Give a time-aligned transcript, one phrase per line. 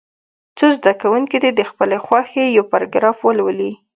[0.57, 3.71] څو زده کوونکي دې د خپلې خوښې یو پاراګراف ولولي.